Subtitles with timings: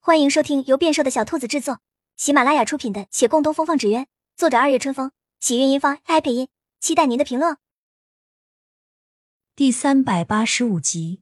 [0.00, 1.80] 欢迎收听由变瘦的小兔子制作、
[2.16, 4.04] 喜马拉雅出品的《且共东风放纸鸢》，
[4.36, 6.48] 作者二月春风，喜韵音方 AI 配音。
[6.80, 7.56] 期待您的评论。
[9.54, 11.20] 第三百八十五集，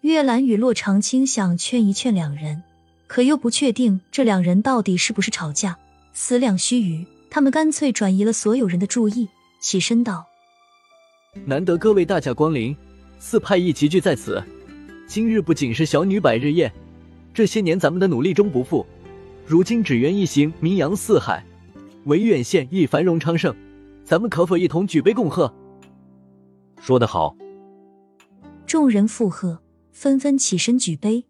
[0.00, 2.62] 月兰与洛长青想劝一劝两人，
[3.06, 5.78] 可又不确定这两人到底是不是吵架。
[6.14, 9.28] 思量须臾，他们干脆转移了所有人的注意，
[9.60, 10.26] 起身道
[11.44, 12.74] ：“难得各位大驾光临，
[13.18, 14.42] 四派一齐聚在此。”
[15.08, 16.70] 今日不仅是小女百日宴，
[17.32, 18.84] 这些年咱们的努力终不负。
[19.46, 21.42] 如今纸鸢一行名扬四海，
[22.04, 23.56] 维远县亦繁荣昌盛，
[24.04, 25.50] 咱们可否一同举杯共贺？
[26.78, 27.34] 说得好！
[28.66, 29.58] 众人附和，
[29.92, 31.24] 纷纷起身举杯。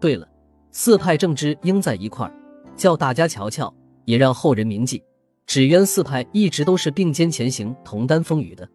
[0.00, 0.26] 对了，
[0.70, 2.32] 四派正之应在一块儿，
[2.74, 3.72] 叫大家瞧瞧，
[4.06, 5.02] 也让后人铭记，
[5.46, 8.66] 纸鸢四派一直都是并肩前行、同担风雨的。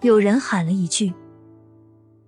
[0.00, 1.12] 有人喊了一句。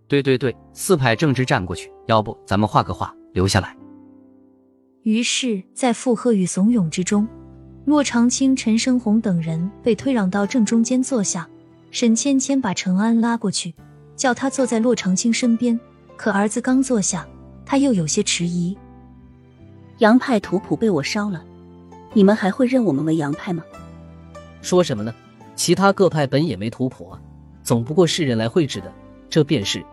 [0.07, 3.77] 对对对，四派正直站过去，要不咱们画个画留下来。
[5.03, 7.27] 于是，在附和与怂恿之中，
[7.85, 11.49] 骆长青、陈升红等人被推攘到正中间坐下。
[11.91, 13.75] 沈芊芊把陈安拉过去，
[14.17, 15.79] 叫他坐在骆长青身边。
[16.17, 17.27] 可儿子刚坐下，
[17.65, 18.77] 他又有些迟疑。
[19.99, 21.45] 杨派图谱被我烧了，
[22.13, 23.63] 你们还会认我们为杨派吗？
[24.61, 25.15] 说什么呢？
[25.55, 27.21] 其他各派本也没图谱啊，
[27.63, 28.93] 总不过是人来绘制的，
[29.29, 29.85] 这便是。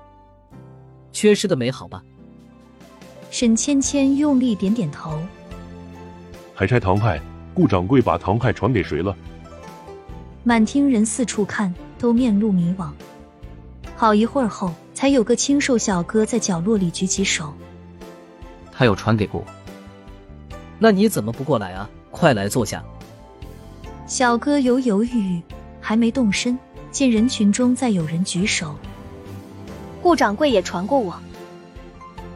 [1.11, 2.03] 缺失的美好吧？
[3.29, 5.19] 沈芊芊用力点点头。
[6.53, 7.19] 还差唐派，
[7.53, 9.15] 顾掌柜把唐派传给谁了？
[10.43, 12.89] 满厅人四处看，都面露迷惘。
[13.95, 17.53] 好一会儿后，才有个清瘦小哥在角落里举起手。
[18.71, 19.45] 他有传给过我。
[20.79, 21.89] 那你怎么不过来啊？
[22.09, 22.83] 快来坐下。
[24.07, 25.41] 小哥犹犹豫豫，
[25.79, 26.57] 还没动身，
[26.91, 28.75] 见人群中再有人举手。
[30.01, 31.15] 顾掌柜也传过我，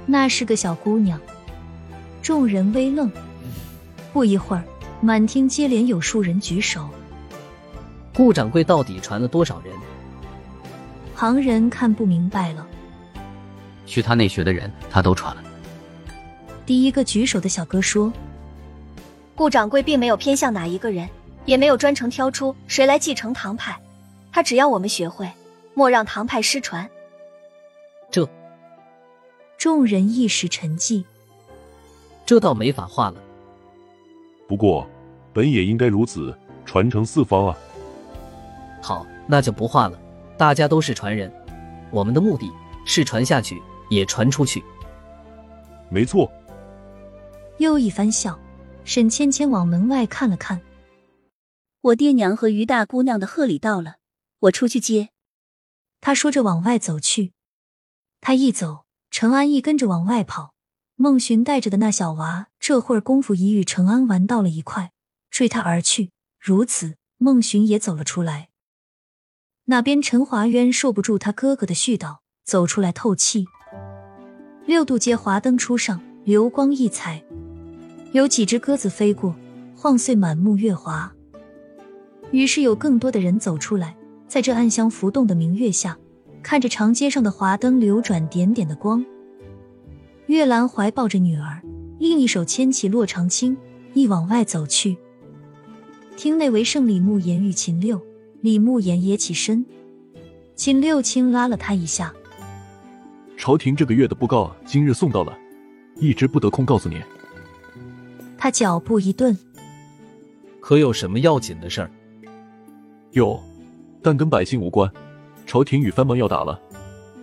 [0.06, 1.20] 那是个小姑娘。
[2.22, 3.12] 众人微愣，
[4.14, 4.64] 不一会儿，
[5.02, 6.88] 满厅接连有数人举手。
[8.14, 9.74] 顾掌柜到底传了多少人？
[11.16, 12.66] 旁人看不明白了。
[13.86, 15.44] 去他那学的人，他都传了。
[16.66, 18.12] 第一个举手的小哥说
[19.36, 21.08] ：“顾掌柜并没有偏向哪一个人，
[21.46, 23.78] 也没有专程挑出谁来继承唐派，
[24.32, 25.30] 他只要我们学会，
[25.74, 26.88] 莫让唐派失传。”
[28.12, 28.30] 这
[29.58, 31.04] 众人一时沉寂，
[32.26, 33.22] 这倒没法画了。
[34.48, 34.88] 不过，
[35.34, 37.58] 本也应该如此，传承四方啊。
[38.82, 40.00] 好，那就不画了。
[40.38, 41.32] 大家都是传人，
[41.92, 42.52] 我们的目的
[42.86, 44.64] 是传下去，也传出去。
[45.90, 46.32] 没错。
[47.58, 48.38] 又一番笑，
[48.84, 50.62] 沈芊芊往门外看了看。
[51.82, 53.96] 我爹娘和于大姑娘的贺礼到了，
[54.40, 55.10] 我出去接。
[56.02, 57.35] 他说着往外走去。
[58.22, 60.54] 他一走，陈安亦跟着往外跑。
[60.96, 64.92] 孟寻带着的那小娃，这会儿功夫已与陈安玩到了一块，
[65.30, 66.12] 追他而去。
[66.40, 68.50] 如此，孟寻也走了出来。
[69.66, 73.46] 那边陈华渊受不住他哥哥的絮叨，走出来透气。
[74.66, 77.24] 六渡街华灯初上，流光溢彩，
[78.14, 79.36] 有几只鸽子飞过，
[79.76, 81.14] 晃碎满目月华。
[82.32, 83.98] 于是有更多的人走出来，
[84.28, 85.98] 在这暗香浮动的明月下。
[86.46, 89.04] 看着长街上的华灯流转，点点的光。
[90.28, 91.60] 月兰怀抱着女儿，
[91.98, 93.58] 另一手牵起洛长青，
[93.96, 94.96] 一往外走去。
[96.16, 98.00] 厅内唯剩李慕言与秦六，
[98.42, 99.66] 李慕言也起身，
[100.56, 102.14] 秦六轻拉了他一下。
[103.36, 105.36] 朝廷这个月的布告今日送到了，
[105.96, 107.02] 一直不得空告诉你。
[108.38, 109.36] 他脚步一顿，
[110.60, 111.90] 可有什么要紧的事儿？
[113.14, 113.42] 有，
[114.04, 114.88] 但跟百姓无关。
[115.46, 116.60] 朝廷与藩邦要打了，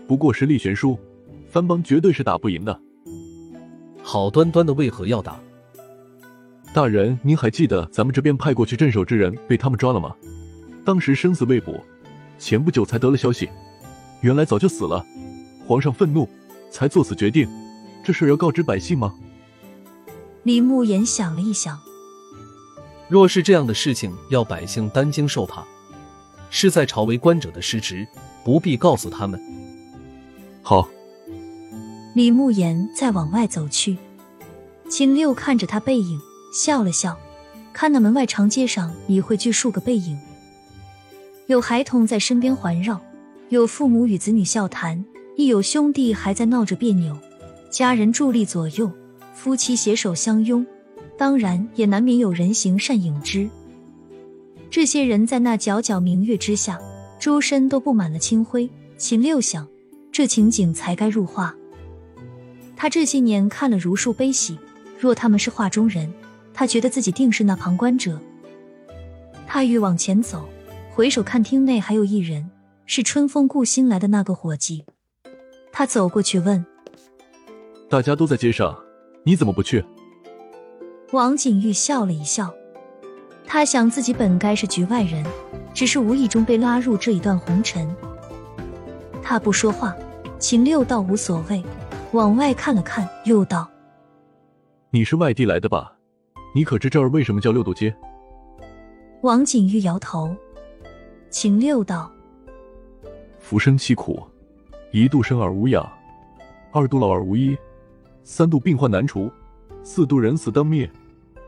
[0.07, 0.99] 不过实力悬殊，
[1.51, 2.81] 藩邦绝对是打不赢的。
[4.03, 5.41] 好端端的为何要打？
[6.75, 10.15] 大人，您还记得咱们这边派过去镇守之人被他们抓了吗？
[10.85, 11.81] 当时生死未卜，
[12.39, 13.49] 前不久才得了消息，
[14.21, 15.05] 原来早就死了。
[15.67, 16.29] 皇上愤怒，
[16.71, 17.49] 才做此决定。
[18.05, 19.15] 这事要告知百姓吗？
[20.43, 21.79] 李慕言想了一想，
[23.09, 25.65] 若是这样的事情要百姓担惊受怕。
[26.55, 28.07] 是在朝为官者的失职，
[28.45, 29.41] 不必告诉他们。
[30.63, 30.89] 好。
[32.15, 33.97] 李慕言再往外走去，
[34.91, 36.21] 秦六看着他背影，
[36.55, 37.19] 笑了笑。
[37.73, 40.21] 看那门外长街上已汇聚数个背影，
[41.47, 43.01] 有孩童在身边环绕，
[43.49, 45.03] 有父母与子女笑谈，
[45.39, 47.17] 亦有兄弟还在闹着别扭。
[47.71, 48.93] 家人伫立左右，
[49.35, 50.67] 夫妻携手相拥，
[51.17, 53.49] 当然也难免有人行善影之。
[54.73, 56.81] 这些人在那皎皎明月之下，
[57.21, 58.71] 周身都布满了清辉。
[58.97, 59.69] 秦六想，
[60.11, 61.55] 这情景才该入画。
[62.75, 64.59] 他这些年看了如数悲喜，
[64.99, 66.11] 若他们是画中人，
[66.55, 68.19] 他觉得自己定是那旁观者。
[69.47, 70.49] 他欲往前走，
[70.91, 72.51] 回首看厅内还有一人，
[72.87, 74.87] 是春风顾新来的那个伙计。
[75.71, 76.65] 他走过去问
[77.91, 78.75] ：“大家都在街上，
[79.25, 79.85] 你怎么不去？”
[81.13, 82.55] 王景玉笑了一笑，
[83.47, 85.25] 他想自己本该是局外人，
[85.75, 87.89] 只是无意中被拉入这一段红尘。
[89.23, 89.95] 他不说话，
[90.39, 91.63] 秦六倒无所谓，
[92.13, 93.71] 往外看了看，又道
[94.91, 95.93] ：“你是外地来的吧？
[96.55, 97.95] 你可知这儿为什么叫六渡街？”
[99.23, 100.35] 王景玉摇头。
[101.31, 102.11] 秦六道
[103.39, 104.23] ：“浮生凄苦，
[104.91, 105.87] 一度生而无养，
[106.73, 107.57] 二度老而无依，
[108.25, 109.31] 三度病患难除，
[109.83, 110.91] 四度人死灯灭。”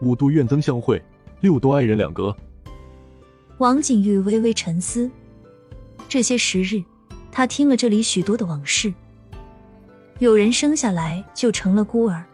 [0.00, 1.02] 五度怨憎相会，
[1.44, 2.34] 六度爱人两隔。
[3.58, 5.10] 王景玉微微沉思，
[6.08, 6.82] 这些时日，
[7.30, 8.90] 他听了这里许多的往事。
[10.20, 12.24] 有人生下来就成了孤儿，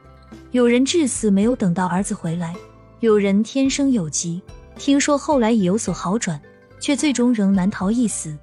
[0.53, 2.55] 有人至死没有等到儿子回来，
[3.01, 4.41] 有人天生有疾，
[4.77, 6.41] 听说后来已有所好转，
[6.79, 8.39] 却最终仍难逃一死。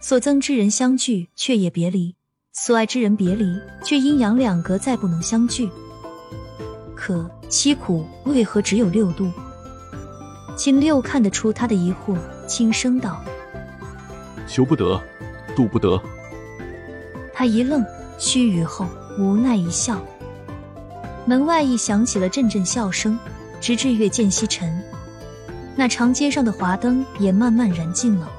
[0.00, 2.14] 所憎之人相聚，却也别离；
[2.52, 3.52] 所爱之人别离，
[3.84, 5.68] 却阴阳两隔，再不能相聚。
[6.94, 9.28] 可凄苦为何只有六度？
[10.56, 12.16] 秦六看得出他的疑惑，
[12.46, 13.22] 轻声道
[14.46, 15.00] ：“求不得，
[15.56, 16.00] 渡不得。”
[17.32, 17.84] 他一愣，
[18.18, 18.86] 须臾后
[19.18, 20.00] 无奈一笑。
[21.26, 23.18] 门外亦响起了阵阵笑声，
[23.60, 24.82] 直至月渐西沉，
[25.74, 28.30] 那长街上的华灯也慢慢燃尽了。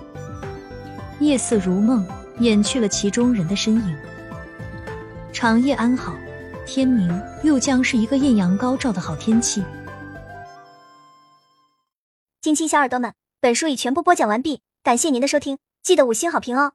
[1.19, 2.05] 夜色如梦，
[2.39, 3.95] 掩去了其中人的身影。
[5.31, 6.13] 长夜安好。
[6.65, 9.61] 天明又将是一个艳阳高照的好天气。
[12.43, 16.73] 亲亲小耳朵们，本书已全部播讲完毕，感谢您的收听，记得五星好评哦。